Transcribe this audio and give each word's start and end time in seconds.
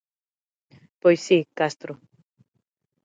–Pois 0.51 1.21
si, 1.27 1.39
Castro. 1.57 1.93